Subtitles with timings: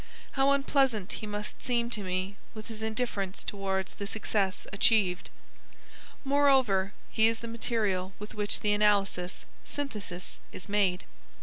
[0.31, 5.29] How unpleasant he must seem to me with his indifference towards the success achieved!
[6.23, 11.03] Moreover, he is the material with which the analysis (synthesis) is made.